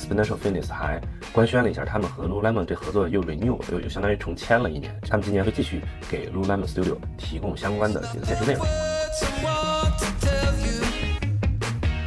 [0.00, 0.98] Exponential Fitness 还
[1.30, 4.98] 官宣了一下，他们和 Lululemon 这合作又 renew，又又相当于重签了一年。
[5.06, 8.64] 他们今年会继续给 Lululemon Studio 提供相关的这个健身内容。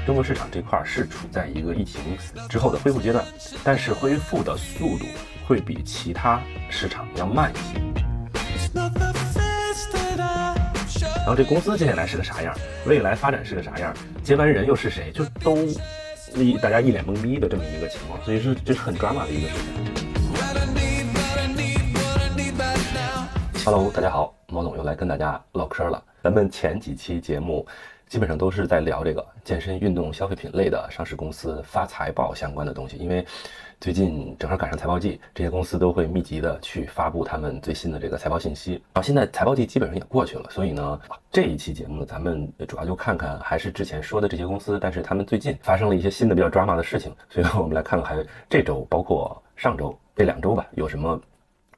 [0.07, 2.01] 中国市场这块是处在一个疫情
[2.49, 3.23] 之后的恢复阶段，
[3.63, 5.05] 但是恢复的速度
[5.47, 7.79] 会比其他市场要慢一些。
[11.17, 12.53] 然后这公司接下来是个啥样？
[12.85, 13.93] 未来发展是个啥样？
[14.23, 15.09] 接班人又是谁？
[15.13, 15.55] 就都
[16.41, 19.63] 一大家一脸懵逼的这么一个情况，所以是这是很抓马的一个事情。
[23.65, 26.03] Hello，大家好，毛总又来跟大家唠嗑了。
[26.21, 27.65] 咱们前几期节目。
[28.13, 33.25] 基本上都是在聊这个健身运动消费品类的上市公司发财报相关的东西，因为
[33.81, 38.79] 最近正好赶上财报季，这些公司都会密集的去发布他们最新的这个财报信息。
[38.93, 51.19] 啊，现在财报季基本上也过去了，所以呢，这一期节目呢，咱们主要就看看还是之前说的这些公司，但是他们最近发生了一些新的比较 drama 的事情，所以我们来看看还这周包括上周这两周吧，有什么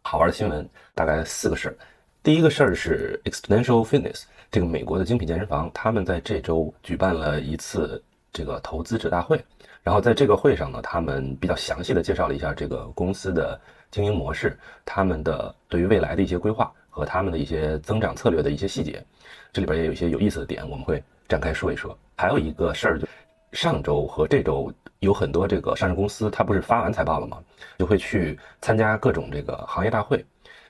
[0.01, 0.67] 好玩的新闻？
[0.93, 1.77] 大概四个事儿。
[2.25, 4.23] 第一个事儿是 Exponential Fitness。
[4.49, 9.39] 这个美国的精品健身房，他们在这周举办了一次这个投资者大会，
[9.83, 19.05] 然后在这个会上呢，他们比较详细的介绍了一下这个公司的经营模式，他们的对于未来的一些规划和他们的一些增长策略的一些细节，
[19.53, 21.95] 这里边也有一些有意思的点，我们会展开说一说。
[22.17, 23.07] 还有一个事儿，就
[23.51, 27.37] 上周和这周有很多这个上市公司，它不是发完财报了吗？
[27.77, 30.25] 就会去参加各种这个行业大会，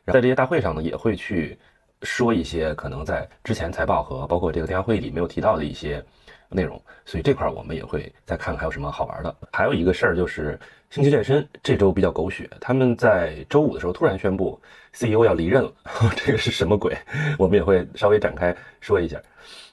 [0.07, 1.57] 在这些大会上呢，也会去。
[2.01, 6.03] 说一些可能在之前财报和包括这个电话会议里没有提到的一些
[6.49, 9.33] 内容，所以这块我们也会再看看还有什么好玩的。
[9.51, 10.59] 还有一个事儿就是
[10.91, 14.61] 星球健身这周比较狗血，他们在周五的时候突然宣布
[14.93, 15.73] CEO 要离任了，
[16.15, 16.95] 这个是什么鬼？
[17.39, 19.19] 我们也会稍微展开说一下。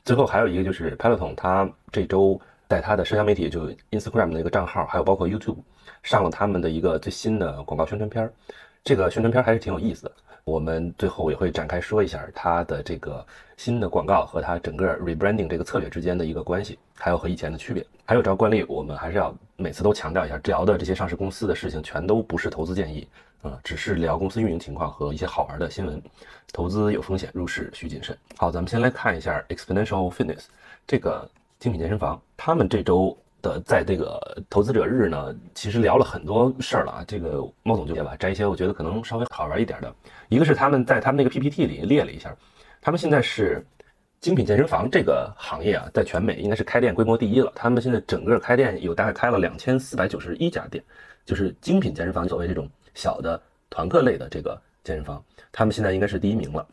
[0.04, 5.58] 最后还有一个就是 Peloton，他这周在他的社交媒体就 Instagram 的一个账号，还有包括 YouTube
[6.02, 8.32] 上了他们的一个最新的广告宣传片儿，
[8.84, 10.12] 这个宣传片还是挺有意思的。
[10.44, 13.24] 我们最后也会展开说一下它的这个
[13.56, 17.86] 新的广告和它整个 rebranding 这个策略之间的一个关系，还有和以前的区别。
[18.04, 23.06] 还有照惯例，我们还是要每次都强调一下，聊的这些上市公司的事情全都不是投资建议，
[23.42, 26.02] 啊，只是聊公司运营情况和一些好玩的新闻。
[26.52, 28.18] 投资有风险，入市需谨慎。
[28.36, 30.46] 好，咱们先来看一下 Exponential Fitness
[30.88, 33.16] 这个精品健身房，他们这周。
[33.42, 37.04] 的在这个投资者日呢，其实聊了很多事儿了啊。
[37.06, 39.92] 这个猫总就吧，摘一些我觉得可能稍微好玩一点的。
[40.28, 42.34] 一个是他们在他们那个 PPT 里列了一下，
[42.80, 43.66] 他们现在是
[44.20, 47.52] 精品健身房这个行业啊，在全美应该是开店规模第一了。
[47.54, 50.82] 他们现在整个开店有大概开了两千四百九十一家店，
[51.26, 53.38] 就是精品健身房，所谓这种小的
[53.68, 56.66] 团课类的这个健身房，他们现在应该是第一名了。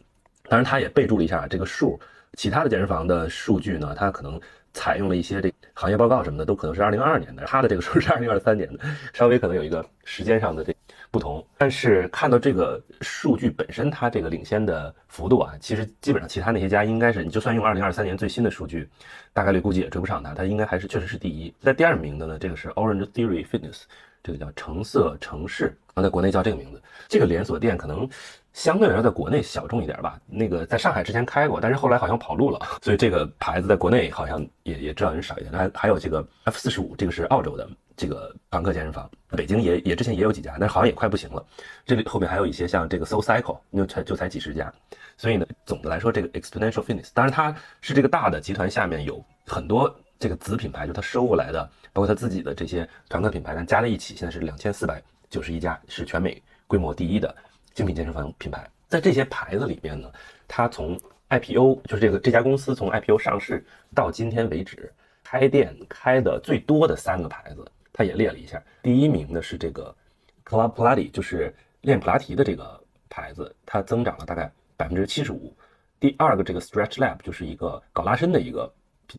[0.48, 2.00] 当然，他也备注了一下这个数，
[2.34, 4.40] 其他的健身房的数据呢，他可能。
[4.74, 10.76] 采用了一些这个行业报告什么的，都可能是二零二二年的，他的这个数 是二零二三年的，稍微可能有一个时间上的这
[11.12, 11.46] 不同。
[11.58, 18.88] 但是看到这个数据本身，它这个领先的幅度啊，其实基本上其他那些家应该是，你就算用二零二三年最新的数据，
[19.34, 21.54] 大概率估计也追不上它，它应该还是确实是第一。
[21.62, 23.84] 在第二名的呢，这个是 Orange Theory Fitness，
[24.24, 26.82] 这个叫橙色城市，在国内叫这个名字。
[27.08, 28.08] 这个连锁店可能。
[28.54, 30.20] 相对来说，在国内小众一点吧。
[30.28, 35.54] 那个在上海之前开过，但是后来好像跑路了，所以这个牌子在国内好像也也知道人少一点。
[35.54, 41.46] 还还有这个 F 四十五，这个是澳洲的这个团客健身房，北京也也之前也有几家，但是好像也快不行了。
[41.86, 44.74] 这里后面还有一些像这个 Soul Cycle，就才就才几十家。
[45.16, 57.36] 所以呢，总的来说，这个 Exponential Fitness，当然它是这个大的集团下面有很多这个子品牌，就它收过来的，包括它自己的这些团客品牌，但加在一起现在是两千四百九十一家，是全美规模第一的。
[57.80, 60.12] 精品健身房品牌，在这些牌子里面呢，
[60.50, 64.92] 它从 IPO 就是这个这家公司从 IPO 上市到今天为止，
[65.24, 68.62] 开店开的最多的三个牌子，它也列了一下。
[68.84, 69.96] 第一名呢是这个
[70.44, 75.56] Club Pilates，就是练普拉提的这个牌子，它增长了大概百分之七十五。
[76.02, 78.70] 第二个这个 Stretch Lab 就是一个搞拉伸的一个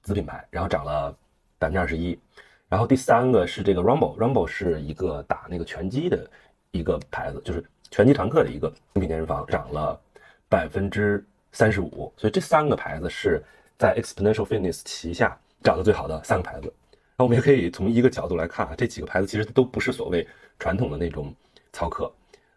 [0.03, 1.17] 子品牌，然后涨了
[1.59, 2.21] 百分之二十一。
[2.69, 6.31] 然后第三个是这个 Rumble，Rumble 是一个打那个拳击的
[6.73, 7.65] 一个牌子，就是。
[7.91, 10.01] 拳击团课的一个精品健身房涨了
[10.49, 13.43] 百分之三十五，所以这三个牌子是
[13.77, 16.73] 在 Exponential Fitness 旗下涨得最好的三个牌子。
[17.17, 20.27] 那我们也可以从一个角度来看啊，这几个牌子其实都不是所谓
[20.59, 21.35] 传统的那种
[21.73, 22.13] 操课，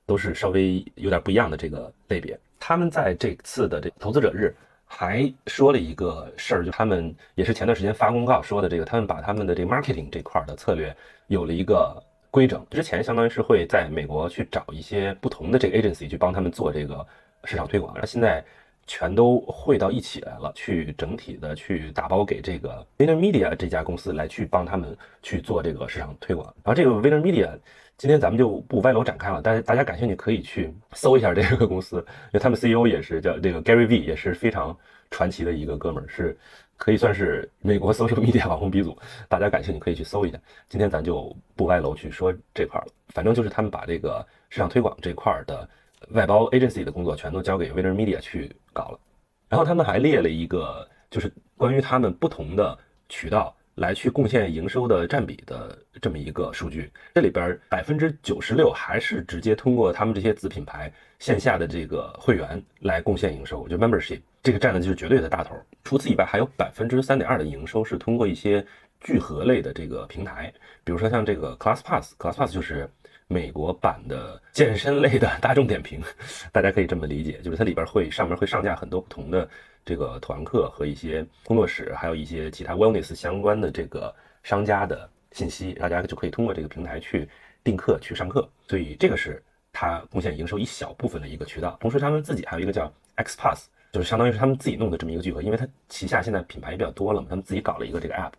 [0.06, 2.40] 都是稍微有点不一样的这个类别。
[2.60, 10.96] 他们在这次的这投资者日还说了一个事儿，就他们也是前段时间发公告说的这个，他们把他们的这个 marketing 这块的策略
[11.28, 12.02] 有了一个。
[12.34, 17.06] 规整之前，相当于是会在美国去找一些不同的这个 agency 去帮他们做这个
[17.44, 17.94] 市场推广。
[17.96, 18.44] 那现在
[18.88, 26.44] 全都汇到一起来了，去整体的去打包给这个 VaynerMedia 这家公司来去帮他们去做这个市场推广。
[26.64, 27.52] 然后这个 VaynerMedia
[27.98, 34.76] 今天咱们就不歪楼展开了，但是大家感兴趣可以去搜一下这个公司，因为他们 CEO 也是叫这个 Gary V，也是非常
[35.12, 36.36] 传奇的一个哥们儿，是
[36.84, 38.98] 可以算是美国 social media 网红鼻祖。
[39.30, 40.38] 大家感兴趣可以去搜一下。
[40.68, 45.70] 今天咱就不歪楼去说这块了，反正就是他们把这个市场推广这块的。
[46.10, 49.00] 外包 agency 的工作全都交给 VaynerMedia 去搞了，
[49.48, 52.78] 然后他们还列了一个，就是关于他们不同的
[53.08, 56.92] 渠道来去贡献营收的占比的这么一个数据。
[57.16, 65.56] 这里边百分之九十六还是直接通过他们这些子品牌线下的这个会员来贡献营收，就 membership 这个占的就是绝对的大头。
[65.84, 68.66] 除此以外，还有百分之三点二的营收是通过一些
[69.02, 70.54] 聚合类的这个平台，
[70.84, 72.90] 比如说像这个 ClassPass，ClassPass 就是。
[73.30, 76.00] 美国版的健身类的大众点评，
[76.52, 79.50] 大家可以这么理解，就是它里边会上面会上架很多不同的
[79.86, 84.14] 这个团课和一些工作室，还有一些其他 wellness 相关的这个
[84.44, 87.28] 商家的信息，大家就可以通过这个平台去
[87.64, 88.50] 订课去上课。
[88.68, 91.78] 所以这个是它贡献营收一小部分的一个渠道。
[91.80, 98.32] 同时，他们自己还有一个叫 XPass，就是相当于是他们自己弄的这么一个聚合，因为它旗下现在品牌也比较多了嘛，他们自己搞了一个这个 app，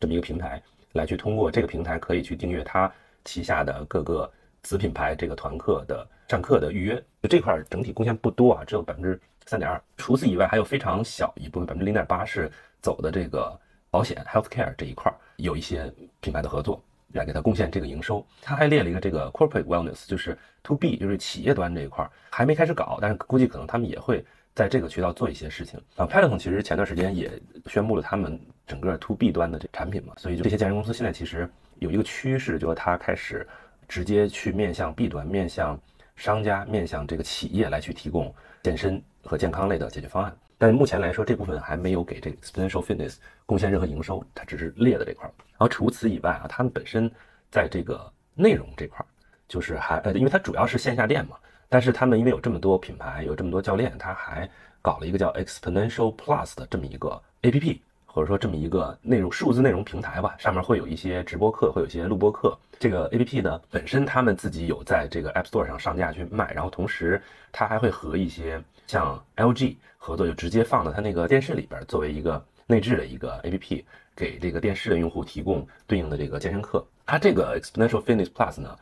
[0.00, 0.62] 这么一个平台
[0.92, 2.92] 来去通过这个平台可以去订阅它。
[3.24, 4.28] 旗下的各个
[4.62, 9.82] 子品牌这个团课的上课的预约，就这块整体贡献不多啊，只有百分之三点二。
[9.96, 12.50] 除此以外，还有非常小一部分，百分之零点八是
[12.80, 13.58] 走的这个
[13.90, 16.82] 保险 healthcare 这一块，有一些品牌的合作
[17.12, 18.24] 来给它贡献这个营收。
[18.40, 24.24] 他还列了一个这个 corporate wellness，就是 to B，就是企业端这一块还没开始搞，但是估计可能他们也会
[24.54, 26.06] 在这个渠道做一些事情啊。
[26.06, 27.30] Peloton 其实前段时间也
[27.66, 31.50] 宣布了他们整个 to B 端的这产品嘛，所以就这些健身公司现在其实。
[31.78, 33.44] 有一个趋势，就是它开始
[33.92, 35.78] 直接去面向 B 端、面向
[36.16, 40.34] 商家、面向这个企业来去提供健身和健康类的解决方案。
[40.56, 45.26] 但目前来说，这部分还没有给这个 Exponential Fitness 贡献任何营收，它只是列的这块。
[45.26, 47.10] 然后除此以外啊，他们本身
[47.50, 49.04] 在这个内容这块，
[49.46, 51.36] 就是还呃，因为它主要是线下店嘛，
[51.68, 54.48] 但是他们因为有这么多品牌，有这么多教练，他还
[54.80, 57.78] 搞了一个叫 Exponential Plus 的这么一个 APP。
[58.12, 62.56] 或者说这么一个内容数字内容平台吧，上面会有一些直播课，会有一些录播课。
[62.78, 76.84] 这个 A P P 呢，本身他们自己有在这个 App Store 上上架去卖，然后同时它还会和一些像 L G 合作，就直接放到它那个电视里边，作为一个内置的一个 A P P，给这个电视的用户提供对应的这个健身课。
[77.06, 78.76] 它这个 Exponential Fitness Plus 呢，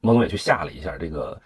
[0.00, 1.38] 猫总也去下了一下，这个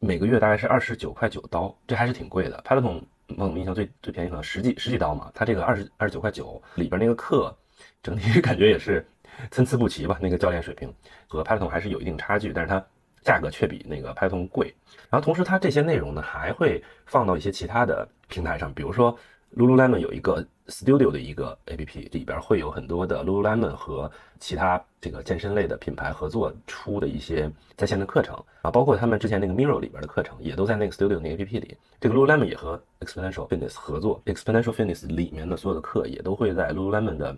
[0.00, 2.60] 每个月大概是二十九块九刀，这还是挺贵的。
[2.66, 3.00] pylon。
[3.36, 7.54] 我印象最最便宜可能十几十几刀嘛，它这个二十二十九块九里边那个课，
[8.02, 9.06] 整体 感觉也是
[9.50, 10.18] 参差不齐吧。
[10.20, 10.92] 那个教练水平
[11.26, 12.84] 和 Python 还是有一定差距，但是它
[13.22, 14.74] 价格却比那个 Python 贵。
[15.08, 19.16] 然后同时它这些内容呢还会放到一些其他的平台上，比如说。
[19.56, 31.76] Lululemon 有一个 Studio 的一个 APP，里边会有很多的 Lululemon 和其他这个健身类的品牌合作出的一些在线的课程啊，包括他们之前那个 Mirror 里边的课程，也都在那个 Studio 那个 APP 里。
[32.00, 37.36] 这个 Lululemon 也和 Exponential Fitness 合作，Exponential Fitness 里面的所有的课也都会在 Lululemon 的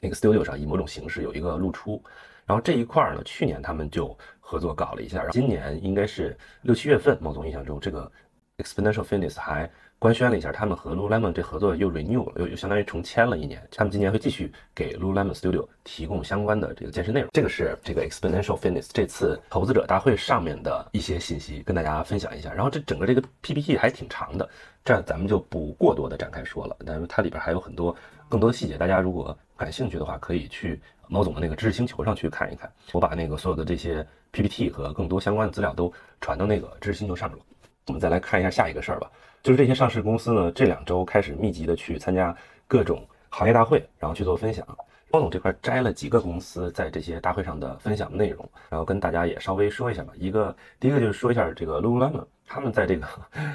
[0.00, 2.02] 那个 Studio 上以某种形式有一个露出。
[2.44, 8.10] 然后这一块呢，去年他们就合作搞了一下，然后今年应该是六七月份，某种印象中这个
[8.58, 9.70] Exponential Fitness 还。
[10.04, 13.66] 官宣了一下，他们和 Lululemon 这合作又 renew 了，又又相当于重签了一年。
[13.74, 17.30] 他们今年会继续给 Lululemon Studio 提供相关的这个健身内容。
[17.32, 22.52] 这个是这个 Exponential Fitness 这次投资者大会上面的一些信息，跟大家分享一下。
[22.52, 24.46] 然后这整个这个 PPT 还挺长的，
[24.84, 26.76] 这咱们就不过多的展开说了。
[26.84, 27.96] 但是它里边还有很多
[28.28, 32.70] 更多的细节，大家如果感兴趣的话，可以去猫总的那个知识星球上去看一看。
[32.92, 37.44] 我把那个所有的这些 PPT 和更多相关的资料都传到那个知识星球上面了。
[37.86, 39.10] 我们再来看一下下一个事儿吧。
[39.42, 42.34] 就是这些上市公司呢，这两周开始密集的去参加
[42.66, 44.66] 各种行业大会，然后去做分享。
[45.10, 50.12] 汪总这块摘了几个公司在这些大会上的分享内容，然后跟大家也稍微说一下吧。
[50.16, 53.06] 一个，第一个就是说一下这个 Lululemon，他们在这个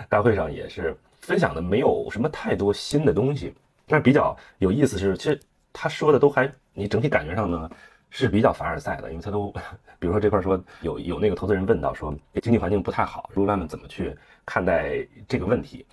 [0.08, 3.54] 大会上也是分享的没有什么太多新的东西，
[3.88, 5.38] 但是比较有意思是，其实
[5.74, 7.70] 他说的都还，你整体感觉上呢
[8.10, 9.52] 是比较凡尔赛的，因为他都，
[10.00, 14.18] 比如说这块说有有那个投资人问到说经济环境不太好，Lululemon 怎么去？
[14.46, 15.86] 看待这个问题，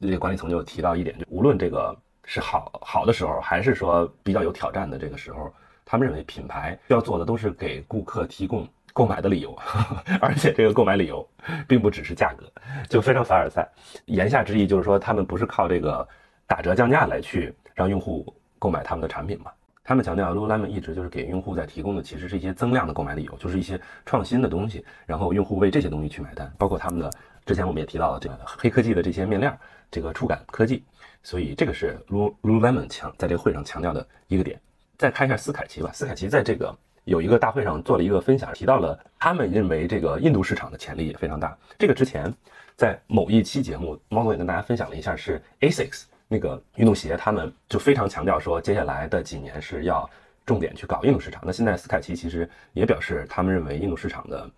[0.00, 5.52] 这个管理层就提到一点，就无论这个是好好的时候，还是说比较有挑战的这个时候，
[5.84, 9.52] 他们认为品牌要做的都是给顾客提供购买的理由，
[10.22, 11.28] 而且这个购买理由
[11.66, 12.46] 并不只是价格，
[12.88, 13.68] 就非常凡尔赛。
[14.04, 16.06] 言下之意就是说，他们不是靠这个
[16.46, 19.50] 打折降价来去让用户购买他们的产品嘛？
[19.84, 27.10] 他们强调，Lululemon 一直就是给用户在提供的其实是一些增量的购买理由，就是一些创新的东西，然后用户为这些东西去买单，包括他们的。
[27.44, 29.54] 之前我们也提到了这个黑科技的这些面料，
[29.90, 30.82] 这个触感科技，
[31.22, 34.58] 所以这个是 Lululemon 强在这个会上强调的一个点。
[34.96, 36.74] 再看一下斯凯奇吧，斯凯奇在这个
[37.04, 41.54] 有一个大会上做了一个分享，提到了他们认为这个印度市场的潜力也非常大。
[41.78, 42.32] 这个之前
[42.74, 50.08] 在某一期节目，猫总也跟大家分享了一下，是 Asics 那个运动鞋，他们就非常强调说，接下来的几年是要
[50.46, 51.42] 重点去搞印度市场。
[51.44, 54.50] 那现在斯凯奇其实也表示，他们认为印度市场的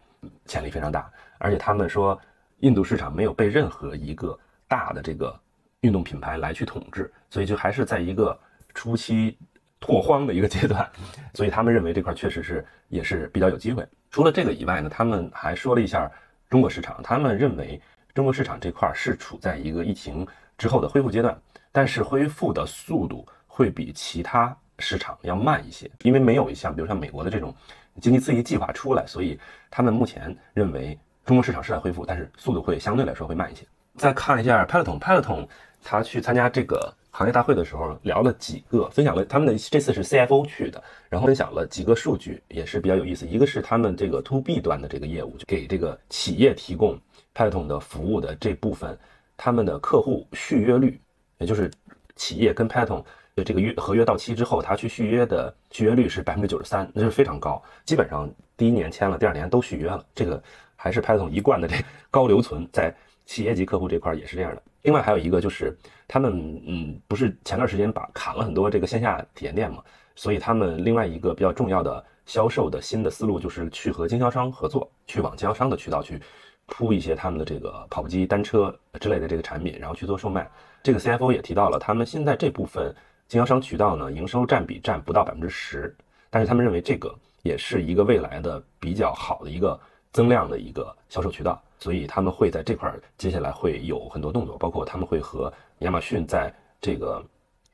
[0.44, 2.18] 潜力非常大，而且他们说。
[2.60, 5.38] 印度市场没有被任何一个大的这个
[5.82, 8.36] 运动品牌来去统治，所以就还是在一个
[8.72, 9.36] 初期
[9.78, 10.88] 拓荒的一个阶段，
[11.34, 13.86] 所以他们认为这块确实是也是比较有机会。
[14.10, 16.10] 除了这个以外呢，他们还说了一下
[16.48, 17.78] 中国市场，他们认为
[18.14, 21.38] 中国市场这块是处在一个疫情之后的恢复阶段，
[21.76, 27.54] 但是恢复的速度会比其他市场要慢一些，因为没有像比如像美国的这种
[28.00, 29.38] 经济刺激计划出来，所以
[29.70, 30.98] 他们目前认为。
[31.26, 33.66] 中国市场是在恢复，但是速度会相对来说会慢一些。
[33.96, 35.44] 再看一下 Peloton，Peloton
[35.82, 43.26] 他去参加这个行业大会的时候聊了几个，分享了他们的这次是 CFO 去的，然后分享了几个数据，也是比较有意思。
[43.26, 46.96] 一个是他们这个 To B 端的这个业务，就给这个企业提供
[47.34, 48.96] Peloton 的服务的这部分，
[49.36, 51.00] 他们的客户续约率，
[51.38, 51.70] 也就是
[52.14, 60.42] 企业跟 Python 的这个约合约到期之后，他去续约的续约率是百分之九十三，那是非常高，基本上第一年签了，第二年都续约了，这个。
[60.78, 61.74] 还是 Python 一贯的这
[62.12, 64.62] 高留存，在企业级客户这块也是这样的。
[64.82, 65.76] 另外还有一个就是，
[66.06, 69.82] 他们嗯，不是前段时间把砍了很多这个线下体验店嘛，
[70.14, 76.20] 所以他们另外一个比较重要的销售的新的思路就是去和经销商合作，去往经销商的渠道去
[76.66, 80.48] 铺一些他们的这个跑步机、单车之类的这个产品，然后去做售卖。
[80.86, 82.94] 这个 CFO 也提到了，他们现在这部分
[83.26, 85.92] 经销商渠道呢，营收占比占不到百分之十，
[86.30, 87.12] 但是他们认为这个
[87.42, 89.76] 也是一个未来的比较好的一个。
[90.12, 96.50] 增量的一个销售渠道，所以他们会在这块儿接下来会有很多动作，包括他们会和亚马逊在
[96.80, 97.22] 这个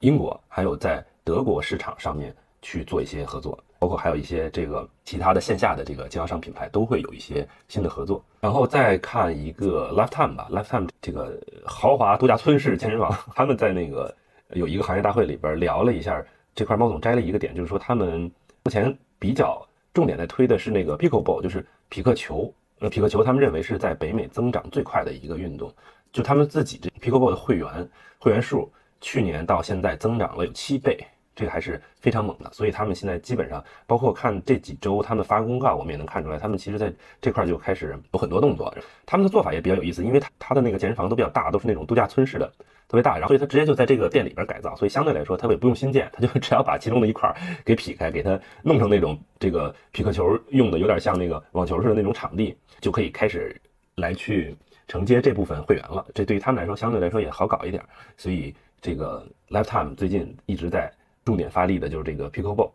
[0.01, 8.25] 英国还有在德国市场上面去做一些合作，包括还有一些这个其他的线下的这个经销商品牌都会有一些新的合作。
[8.41, 14.15] 然后再看一个 Lifetime 吧，Lifetime 这个豪华度假村式健身房， 他们在那个
[14.51, 16.25] 有一个行业大会里边聊了一下
[16.55, 18.31] 这块，猫总摘了一个点，就是说他们
[18.63, 19.61] 目前比较。
[19.93, 22.51] 重点在推的是那个 Pickleball，就是匹克球。
[22.79, 25.71] 呃，匹克球他们认为是在北美增长最快的一个运动。
[26.13, 28.73] 就他们自己这 Pickleball 的会员会员数，
[29.03, 30.99] 去年到现在增长了有七倍，
[31.35, 32.51] 这个还是非常猛的。
[32.53, 38.75] 所以他们现在基本上，包括看这几周他们发公告，我们也能看出来，他们其实在这块就开始有很多动作。
[39.07, 42.53] 他们的做法也比较有意思，因为他他的那个健身房都比较大，都是那种度假村式的。
[42.89, 47.35] 特别大，然后所以他直接就在这个店里边改造，所以相对来说他也不用新建，他就只要把其中的一块
[47.65, 53.59] 给劈开，给它弄成那种这个匹克球用的有点像那个网球似的那种场地，就可以开始
[53.95, 54.55] 来去
[54.89, 56.05] 承接这部分会员了。
[56.13, 57.83] 这对于他们来说相对来说也好搞一点。
[58.19, 60.93] 所以这个 Lifetime 最近一直在
[61.25, 62.71] 重点发力的就是这个 Pickleball，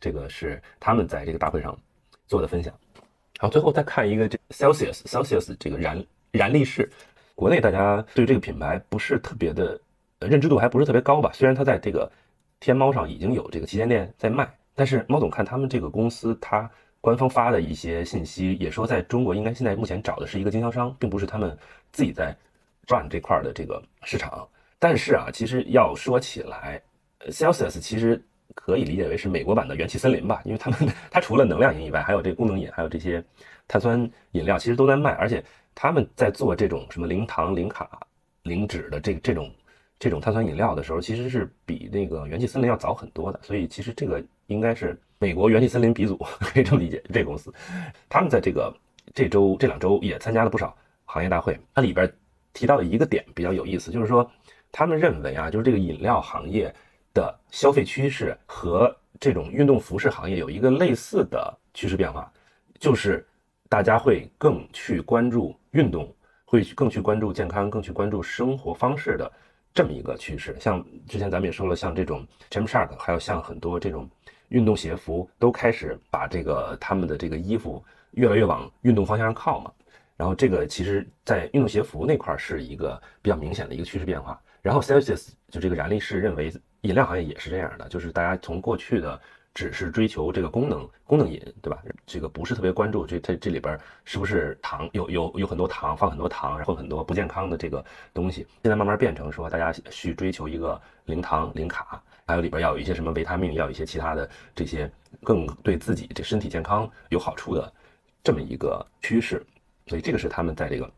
[0.00, 1.78] 这个是他们在这个大会上
[2.26, 2.74] 做的分享。
[3.38, 6.90] 好，最后再看一个这 Celsius Celsius 这个燃燃力士。
[7.34, 9.80] 国内大家对这个品牌不是特别的
[10.18, 11.30] 认知度还不是特别高吧？
[11.32, 12.10] 虽然它在这个
[12.58, 16.70] 天猫上已经有这个旗舰店在卖，但是猫总看他们这个公司，它
[17.00, 21.56] 官方发的一些信息也说，在中国应该现在目前找的是一个经销商，并不是他们
[21.92, 22.36] 自己在
[22.86, 24.46] 赚这块的这个市场。
[24.78, 26.78] 但是啊，其实要说起来
[27.28, 28.22] ，Celsius 其实
[28.54, 30.78] 可以理解为是美国版的元气森林吧，因为他们
[31.10, 33.22] 它除了能量饮以外，还有这个功能饮，还有这些
[33.68, 35.44] 碳酸饮料，其实都在卖，而且。
[35.72, 38.00] 他们在做这种什么零糖、零卡、
[38.42, 39.50] 零脂的这这种
[40.00, 43.40] 这种碳酸饮料的时候，其实是比那个元气森林要早很多的。
[43.40, 47.02] 所以其实这个应该是美国元气森林鼻祖， 可以这么理解。
[47.12, 47.54] 这公司，
[48.10, 48.76] 他们在这个
[49.14, 51.58] 这周这两周也参加了不少行业大会。
[51.72, 52.12] 它里边
[52.52, 54.28] 提到的一个点比较有意思，就是说
[54.72, 56.74] 他们认为啊，就是这个饮料行业
[57.14, 62.32] 的消费趋势和这种运动服饰行业有一个类似的趋势变化，
[62.78, 63.26] 就是。
[63.70, 66.12] 大家会更去关注运动，
[66.44, 69.30] 会更去关注健康，更去关注生活方式的
[69.72, 70.56] 这么一个趋势。
[70.58, 74.10] 像之前咱们也说了，像这种 Gymshark，还有像很多这种
[74.48, 79.70] 运动鞋服，都开始把这个他们的这个衣服越来越往运动方向上靠嘛。
[80.16, 84.42] 然后这个其实在运动鞋服那块是一个比较明显的一个趋势变化。
[84.62, 86.52] 然后 Celsius 就这个燃力士认为
[86.82, 89.20] 饮料行业也是这样的，就是大家从过去的。
[89.52, 91.82] 只是追求这个功能，功能饮，对吧？
[92.06, 98.46] 这个不是特别关注这这这里边是不是糖，有有有很多糖，放很多糖，然后很多不健康的这个东西。
[98.62, 104.88] 现在慢慢变成说，大家去追求一个零糖、零卡，还有里边要有一些什么维他命，要有一些其他的这些
[105.24, 107.70] 更对自己这身体健康有好处的
[108.22, 109.44] 这么一个趋势。
[109.88, 110.88] 所以这个是他们在这个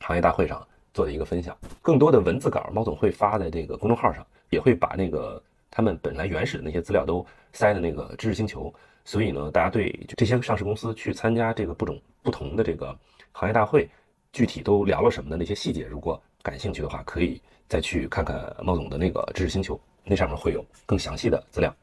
[0.00, 1.56] 行业大会上做的一个分享。
[1.82, 8.72] 更多的文字稿，猫总会发在这个公众号上，也会把那个他们本来原始的那些资料都塞在那个知识星球。
[9.04, 12.96] 所以呢，大家对这些上市公司去参加这个不种不同的这个
[13.32, 13.88] 行业大会，
[14.32, 21.74] 具体都聊了什么的那些细节，如果感兴趣的话，可以再去看看猫总的那个知识星球，那上面会有更详细的资料。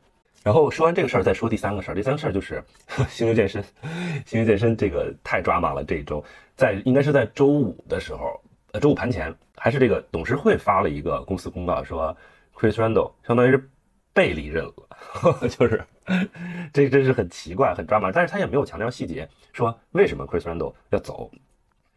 [0.43, 1.95] 然后说完这个事儿，再说第三个事儿。
[1.95, 2.63] 第三个事儿就是
[3.09, 3.61] 星球健身，
[4.25, 5.83] 星球健身这个太抓马了。
[5.83, 6.23] 这一周
[6.55, 8.39] 在应该是在周五的时候，
[8.79, 12.15] 周五盘前还是这个董事会发了一个公司公告，说
[12.55, 13.69] Chris Randall 相当于是
[14.13, 15.83] 被离任了， 就是
[16.73, 18.11] 这真是很奇怪，很抓马。
[18.11, 21.29] 但是他也没有强调细节，说为什么 Chris Randall 要走。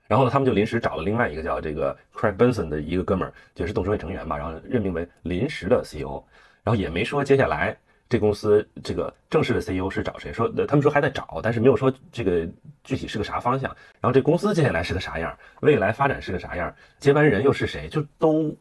[0.06, 6.22] 然后呢，他们就临时找了另外一个叫这个 Craig Benson 的一个哥们儿，也是董事会成员吧，然后任命为临时的 CEO，
[6.64, 7.76] 然后也没说接下来。
[8.10, 10.32] 这公司这个正式的 CEO 是找谁？
[10.32, 12.46] 说他们说还在找，但是没有说这个
[12.82, 13.70] 具体是个啥方向。
[14.00, 15.34] 然后这公司接下来是个啥样？
[15.60, 16.74] 未来发展是个啥样？
[16.98, 17.88] 接班人又是谁？
[17.88, 18.52] 就都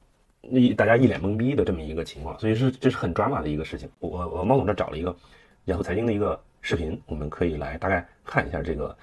[0.43, 2.39] 一大家一脸懵逼的这么一个情况。
[2.39, 3.89] 所以是这是很 drama 的一个事情。
[3.97, 5.13] 我我猫总这找了一个
[5.65, 8.95] 雅虎财经的一个视频，我们可以来大概看一下这个。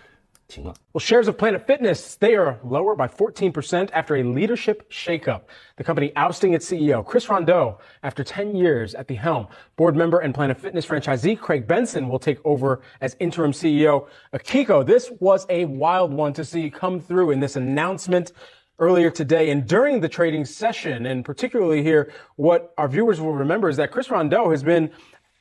[0.56, 5.42] Well, shares of Planet Fitness, they are lower by 14% after a leadership shakeup.
[5.76, 9.48] The company ousting its CEO, Chris Rondeau, after 10 years at the helm.
[9.76, 14.06] Board member and Planet Fitness franchisee Craig Benson will take over as interim CEO.
[14.32, 18.32] Akiko, this was a wild one to see come through in this announcement
[18.78, 21.06] earlier today and during the trading session.
[21.06, 24.90] And particularly here, what our viewers will remember is that Chris Rondeau has been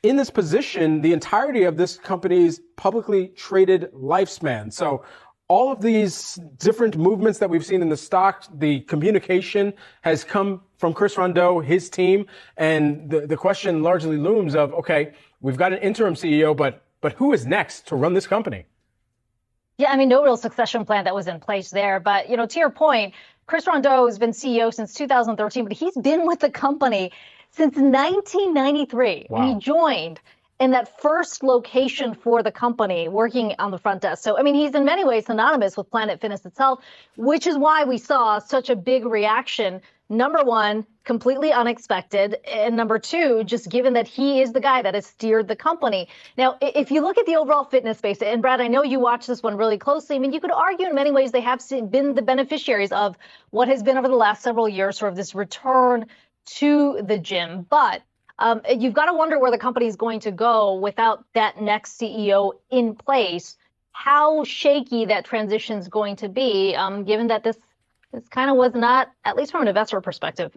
[0.10, 4.72] in this position the entirety of this company's publicly traded lifespan.
[4.72, 5.04] So
[5.48, 10.62] all of these different movements that we've seen in the stock, the communication has come
[10.78, 12.26] from Chris Rondeau, his team.
[12.58, 17.14] And the, the question largely looms of, okay, we've got an interim CEO, but, but
[17.14, 18.66] who is next to run this company?
[19.78, 22.00] Yeah, I mean, no real succession plan that was in place there.
[22.00, 23.14] But, you know, to your point,
[23.46, 27.12] Chris Rondeau has been CEO since 2013, but he's been with the company
[27.56, 29.28] since 1993.
[29.30, 29.48] Wow.
[29.48, 30.20] He joined
[30.60, 34.24] in that first location for the company working on the front desk.
[34.24, 36.84] So, I mean, he's in many ways synonymous with Planet Fitness itself,
[37.18, 39.82] which is why we saw such a big reaction.
[40.08, 42.38] Number one, completely unexpected.
[42.46, 46.08] And number two, just given that he is the guy that has steered the company.
[46.38, 49.28] Now, if you look at the overall fitness space, and Brad, I know you watch
[49.28, 50.16] this one really closely.
[50.16, 53.18] I mean, you could argue in many ways they have been the beneficiaries of
[53.50, 56.06] what has been over the last several years, sort of this return
[56.46, 57.66] to the gym.
[57.70, 58.02] But
[58.40, 62.00] um, you've got to wonder where the company is going to go without that next
[62.00, 63.58] CEO in place.
[63.92, 67.58] How shaky that transition is going to be, um, given that this
[68.12, 70.56] this kind of was not, at least from an investor perspective,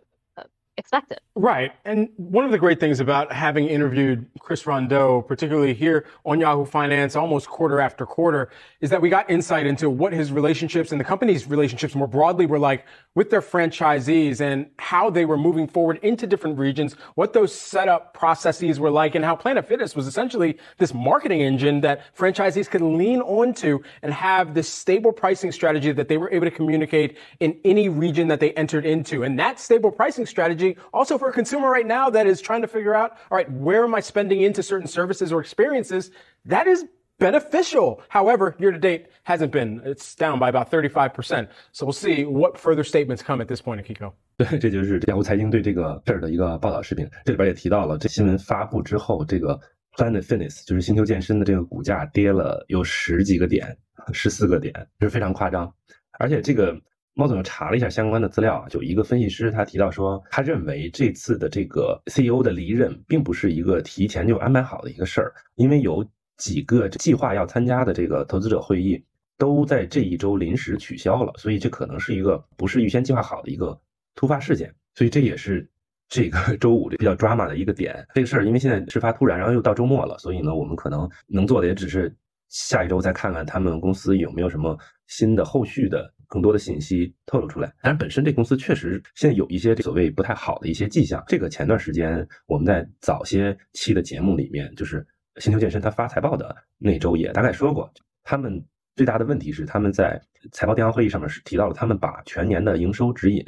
[0.78, 1.18] expected.
[1.34, 1.72] Right.
[1.84, 6.64] And one of the great things about having interviewed Chris Rondeau, particularly here on Yahoo
[6.64, 11.00] Finance, almost quarter after quarter, is that we got insight into what his relationships and
[11.00, 15.66] the company's relationships more broadly were like with their franchisees and how they were moving
[15.66, 20.06] forward into different regions, what those setup processes were like, and how Planet Fitness was
[20.06, 25.92] essentially this marketing engine that franchisees could lean onto and have this stable pricing strategy
[25.92, 29.24] that they were able to communicate in any region that they entered into.
[29.24, 32.67] And that stable pricing strategy also for a consumer right now that is trying to
[32.67, 36.11] figure out, all right, where am I spending into certain services or experiences?
[36.45, 36.85] That is
[37.19, 38.01] beneficial.
[38.09, 39.81] However, year to date hasn't been.
[39.85, 41.47] It's down by about 35%.
[41.71, 44.13] So we'll see what further statements come at this point, Akiko.
[44.35, 47.07] 对，这就是雅虎财经对这个事儿的一个报道视频。
[47.23, 49.59] 这里边也提到了，这新闻发布之后，这个
[49.95, 53.77] Planet Fitness 就是星球健身的这个股价跌了有十几个点，
[54.11, 55.71] 十四个点，是非常夸张。
[56.17, 56.75] 而且这个
[57.18, 66.02] 猫总又查了一下相关的资料啊，就一个分析师他提到说，他认为这次的这个 CEO 的离任并不是一个提前就安排好的一个事儿，因为有。
[66.38, 69.04] 几个计划要参加的这个投资者会议
[69.38, 73.76] 都在这一周临时取消了，所以这可能是一个不是预先计划好的一个
[74.14, 75.68] 突发事件，所以这也是
[76.08, 78.06] 这个 周五这比较 drama 的一个点。
[78.14, 82.14] 这个事儿因为现在事发突然，然后又到周末了，所以呢，我们可能能做的也只是
[82.50, 84.78] 下一周再看看他们公司有没有什么
[85.08, 87.66] 新的后续的更多的信息透露出来。
[87.82, 91.24] 当然，本身这公司确实现在有一些所谓不太好的一些迹象。
[91.26, 95.04] 这个前段时间我们在早些期的节目里面就是。
[95.40, 97.88] 星球健身他发财报的那周也大概说过，
[98.24, 98.60] 他们
[98.96, 103.44] 最大的问题是他们在财报电话会议上面是提到了他们把全年的营收指引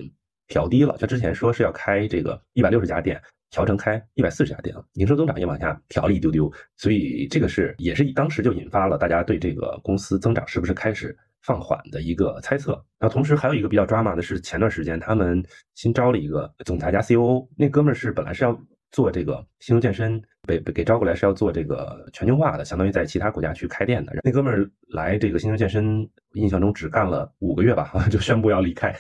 [0.47, 12.72] 调低了，就之前说是要开这个一百六十家店，调成开一百四十家店了，营收增长也往下调了一丢丢，所以这个是也是当时就引发了大家对这个公司增长是不是开始放缓的一个猜测。
[12.98, 15.42] 然后同时还有一个比较抓马的是前段时间他们
[15.74, 18.59] 新招了一个总裁加 COO，那哥们儿是本来是要
[18.92, 20.22] 做这个星球健身。
[20.48, 24.12] 被被给招过来是要做这个全球化的，相当于在其他国家去开店的。
[24.24, 28.90] 那哥们儿来这个星球健身，印象中只干了五个月吧， 就宣布要离开，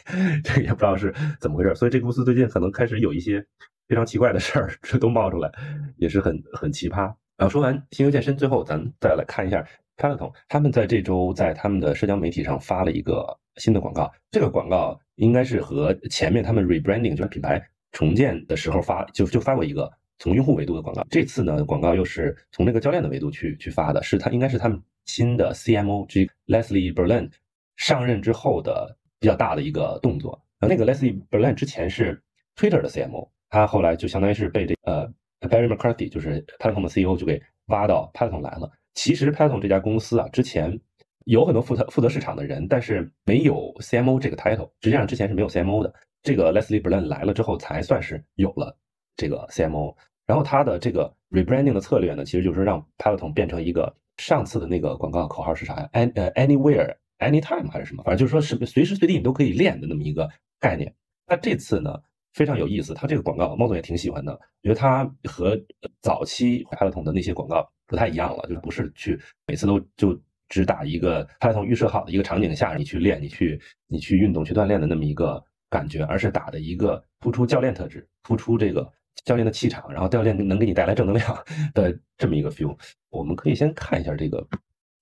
[0.44, 1.74] 这也不知道是怎么回事。
[1.74, 3.42] 所以这个公司最近可能开始有一些
[3.88, 5.50] 非常奇怪的事儿，这 都冒出来，
[5.96, 6.98] 也是很很奇葩。
[7.38, 9.66] 然后说完星球健身，最后咱再来看一下
[10.00, 19.90] Peloton，他们在这周在他们的社交媒体上发了一个新的广告，这个广告应该是和前面他们 rebranding 就是品牌重建的时候发就就发过一个。
[20.22, 27.30] 从用户维度的广告，这次呢，广告又是从那个教练的维度去去发的，是他应该是他们新的 CMO，即 Leslie Berlin
[27.76, 30.38] 上任之后的比较大的一个动作。
[30.58, 32.22] 呃，那个 Leslie Berlin 之前是
[32.54, 35.10] Twitter 的 CMO，他后来就相当于是被这呃
[35.48, 38.70] Barry McCarthy 就是 Peloton 的 CEO 就给挖到 Peloton 来了。
[39.02, 40.78] 其实 Peloton 这家公司啊，之前
[41.24, 45.90] 有很多负责负责市场的人，但是没有 CMO 这个 title，实际上之前是没有 CMO 的。
[46.22, 48.76] 这个 Leslie Berlin 来了之后，才算是有了
[49.16, 49.96] 这个 CMO。
[50.26, 58.02] 然后它的这个 rebranding 的策略呢，其实就是让 Peloton 变成一个上次的那个广告口号是啥呀？any 呃 anywhere anytime 还是什么？
[58.02, 60.94] 反正就是说是随时随地你都可以练的那么一个概念。
[61.26, 61.98] 那这次呢
[62.34, 65.58] 非常有意思，它这个广告猫总也挺喜欢的，觉得它和
[66.02, 78.90] 早期 Peloton 的那些广告不太一样了，就不是去每次都就只打一个 Peloton 预设好的一个场景下你去练、你去你去运动、去锻炼的那么一个感觉，而是打的一个突出教练特质、突出这个。
[79.24, 82.74] 教练的气场，然后教练能给你带来正能量的这么一个 feel，
[83.10, 84.48] 我们可以先看一下这个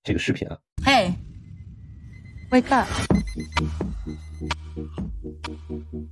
[0.03, 0.59] 这个视频啊。
[0.85, 1.13] Hey,
[2.51, 2.89] wake up.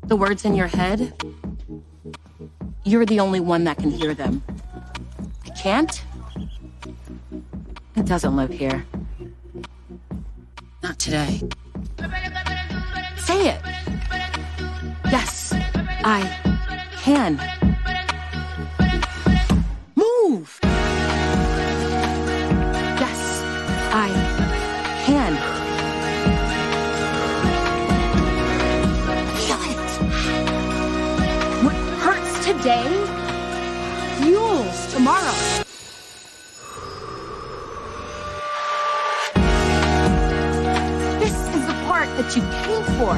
[0.06, 1.10] The words in your head,
[2.84, 4.40] you're the only one that can hear them.
[5.44, 6.00] I can't.
[8.06, 8.86] Doesn't live here.
[10.80, 11.42] Not today.
[13.16, 13.60] Say it.
[15.10, 15.52] Yes,
[16.04, 16.22] I
[17.02, 17.55] can.
[42.16, 43.14] That you came for.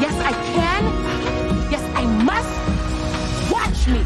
[0.00, 0.82] Yes, I can.
[1.70, 2.50] Yes, I must.
[3.52, 4.02] Watch me.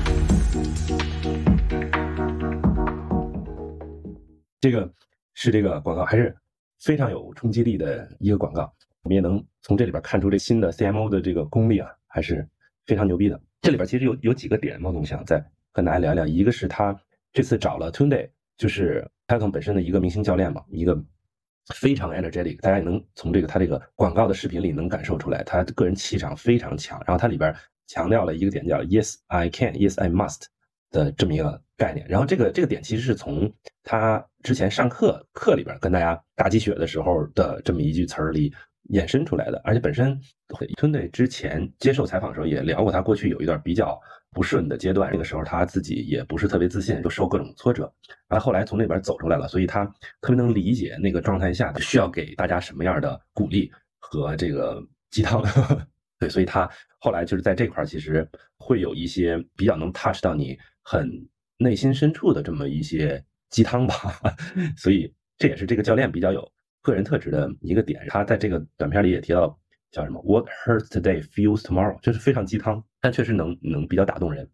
[4.61, 4.91] 这个
[5.33, 6.37] 是这个广告，还是
[6.81, 8.71] 非常有冲击力的一个广告。
[9.03, 12.47] 我们也能从这里边看出这新的 CMO 的这个功力啊，还是
[12.87, 13.41] 非常牛逼的。
[13.63, 16.27] 这里边其实有有几个点，毛总想再跟大家聊一聊。
[16.27, 16.95] 一个是他
[17.33, 20.95] 这次找了 Tunde，就是 Peloton 本身的一个明星教练嘛，一个
[21.75, 27.01] 非常 energetic，大家也能从这个他这个广告的视频里能感受出来，他个人气场非常强。
[27.07, 27.55] 然后他里边
[27.87, 30.47] 强调了一个点叫 Yes I can，Yes I must。
[30.91, 38.55] 的这么一个概念，然后这个这个点其实是从他之前上课课里边跟大家打鸡血的时候的这么一句词儿里
[38.91, 40.19] 衍生出来的，而且本身
[40.77, 43.99] 吞队之前接受采访的时候也聊过，他过去有一段比较
[44.31, 47.91] 不顺的阶段，那个时候他自己也不是特别自信，就受各种挫折，
[48.29, 49.85] 然后后来从那边走出来了，所以他
[50.21, 55.43] 特别能理解那个状态下需要给大家什么样的鼓励和这个鸡汤。
[56.21, 56.71] 对，所以他
[57.01, 58.27] 后来就是在这块儿，其实
[58.59, 61.11] 会有一些比较能 touch 到你很
[61.59, 63.95] 内心深处的这么一些鸡汤吧。
[64.79, 66.49] 所以这也是这个教练比较有
[66.85, 68.07] 个人特质的一个点。
[68.11, 69.59] 他在这个短片里也提到
[69.91, 74.49] 叫什么 “What hurts today feels tomorrow”，就是非常鸡汤，但确实能能比较打动人。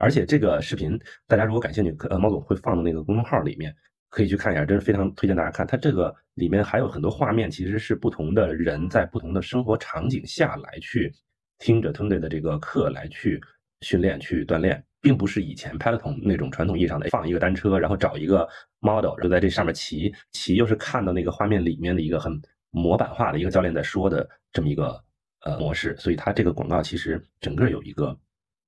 [0.00, 3.72] 而且这个视频大家如果感兴趣，呃，猫总会放到那个公众号里面。
[4.10, 5.66] 可以去看一下，真是非常推荐大家看。
[5.66, 11.12] 它这个里面还有很多画面，其实是不同的人在不同的生活场景下来去
[11.58, 13.40] 听着 Tunde 的这个课来去
[13.80, 18.48] 训练、去锻炼，并不是以前 Peloton 那种传统意义上的放一个单车，然后找一个
[18.80, 22.32] model 就在这上面骑骑，又是看到那个画面里面的一个很
[22.70, 24.98] 模板化的一个教练在说的这么一个
[25.42, 25.94] 呃模式。
[25.98, 28.12] 所以它这个广告其实整个有一个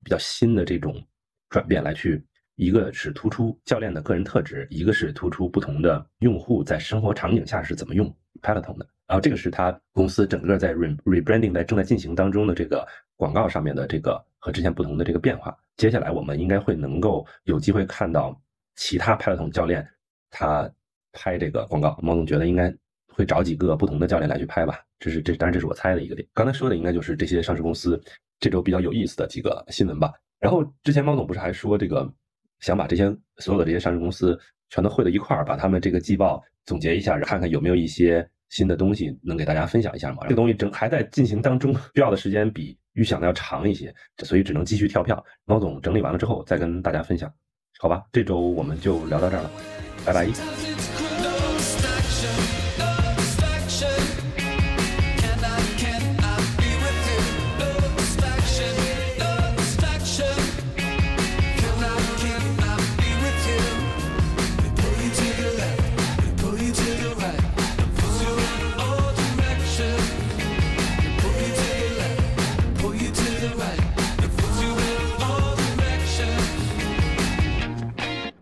[0.04, 1.02] 比较新的这种
[1.48, 2.22] 转变来去。
[2.56, 8.06] 一个是突出教练的个人特质，一个是突出不同的用户在生活场景下是怎么用
[8.40, 8.88] Peloton 的。
[9.06, 15.52] 然后这个是他公司整个在 re rebranding 在正在进行当中的这个广告上面的这个和之前不同的这个变化。
[15.76, 18.40] 接下来我们应该会能够有机会看到
[18.76, 19.84] 其他拍乐桶教练
[20.30, 20.70] 他
[21.12, 21.98] 拍这个广告。
[22.00, 22.72] 毛总觉得应该
[23.12, 24.78] 会找几个不同的教练来去拍吧。
[25.00, 26.24] 这是这当然这是我猜的一个点。
[26.32, 28.00] 刚才说的应该就是这些上市公司
[28.38, 30.12] 这周比较有意思的几个新闻吧。
[30.38, 32.08] 然后之前毛总不是还说这个。
[32.60, 34.36] 想把这些所有的这些上市公司
[34.70, 40.22] 全都汇到一块儿，把他们这个季报总结一下，看看有没有一些新的东西能给大家分享一下嘛？
[40.22, 45.24] 这个东西正还在进行当中，需要的时间比预想的要长一些，所以只能继续跳票。
[45.44, 47.32] 猫总整理完了之后再跟大家分享，
[47.78, 48.02] 好吧？
[48.10, 49.50] 这周我们就聊到这儿了，
[50.04, 50.95] 拜拜。